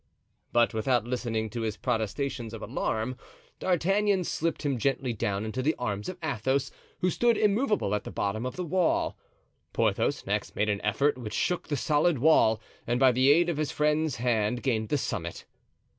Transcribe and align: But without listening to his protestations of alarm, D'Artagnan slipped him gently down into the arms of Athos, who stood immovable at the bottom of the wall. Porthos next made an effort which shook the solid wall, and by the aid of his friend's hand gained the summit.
But 0.51 0.73
without 0.73 1.05
listening 1.05 1.47
to 1.51 1.61
his 1.61 1.77
protestations 1.77 2.55
of 2.55 2.63
alarm, 2.63 3.17
D'Artagnan 3.59 4.23
slipped 4.23 4.65
him 4.65 4.79
gently 4.79 5.13
down 5.13 5.45
into 5.45 5.61
the 5.61 5.75
arms 5.77 6.09
of 6.09 6.17
Athos, 6.23 6.71
who 7.01 7.11
stood 7.11 7.37
immovable 7.37 7.93
at 7.93 8.03
the 8.03 8.09
bottom 8.09 8.43
of 8.43 8.55
the 8.55 8.65
wall. 8.65 9.15
Porthos 9.73 10.25
next 10.25 10.55
made 10.55 10.69
an 10.69 10.81
effort 10.81 11.19
which 11.19 11.35
shook 11.35 11.67
the 11.67 11.77
solid 11.77 12.17
wall, 12.17 12.59
and 12.87 12.99
by 12.99 13.11
the 13.11 13.31
aid 13.31 13.47
of 13.47 13.57
his 13.57 13.71
friend's 13.71 14.15
hand 14.15 14.63
gained 14.63 14.89
the 14.89 14.97
summit. 14.97 15.45